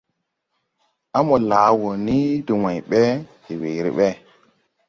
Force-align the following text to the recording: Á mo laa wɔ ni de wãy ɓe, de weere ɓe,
Á 1.17 1.19
mo 1.27 1.35
laa 1.49 1.69
wɔ 1.81 1.89
ni 2.05 2.17
de 2.45 2.53
wãy 2.61 2.77
ɓe, 2.89 3.01
de 3.45 3.53
weere 3.61 3.89
ɓe, 3.97 4.07